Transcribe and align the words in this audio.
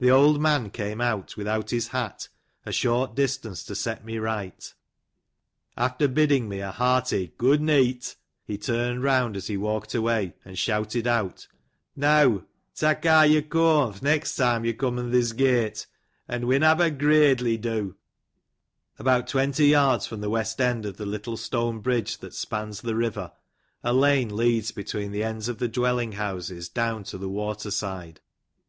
The 0.00 0.10
old 0.10 0.40
man 0.40 0.70
came 0.70 1.00
out 1.00 1.36
without 1.36 1.70
his 1.70 1.86
hat, 1.86 2.28
a 2.66 2.72
short 2.72 3.14
distance, 3.14 3.62
to 3.66 3.76
set 3.76 4.04
me 4.04 4.18
right. 4.18 4.74
After 5.76 6.08
bid 6.08 6.30
ding 6.30 6.48
me 6.48 6.58
a 6.58 6.72
hearty 6.72 7.34
"good 7.38 7.60
neet," 7.60 8.16
he 8.44 8.58
turned 8.58 9.04
round 9.04 9.36
as 9.36 9.46
he 9.46 9.56
walked 9.56 9.94
away, 9.94 10.34
and 10.44 10.58
shouted 10.58 11.06
out," 11.06 11.46
Neaw 11.96 12.40
ta 12.74 12.94
care 12.94 13.26
yo 13.26 13.42
coau 13.42 13.92
th' 13.92 14.02
next 14.02 14.34
time 14.34 14.64
yo 14.64 14.72
coni'n 14.72 15.12
thiz 15.12 15.32
gate, 15.32 15.86
an 16.26 16.48
win 16.48 16.62
have 16.62 16.80
a 16.80 16.90
gradely 16.90 17.56
do." 17.56 17.94
About 18.98 19.28
twenty 19.28 19.68
yards 19.68 20.04
from 20.04 20.20
the 20.20 20.30
west 20.30 20.60
end 20.60 20.84
of 20.84 20.96
the 20.96 21.06
little 21.06 21.36
stone 21.36 21.78
bridge 21.78 22.18
that 22.18 22.34
spans 22.34 22.80
the 22.80 22.96
river, 22.96 23.30
a 23.84 23.92
lane 23.92 24.34
leads 24.34 24.72
between 24.72 25.12
the 25.12 25.22
ends 25.22 25.48
of 25.48 25.58
the 25.58 25.68
dwelling 25.68 26.10
houses 26.10 26.68
down 26.68 27.04
to 27.04 27.16
the 27.18 27.28
water 27.28 27.70
side. 27.70 28.20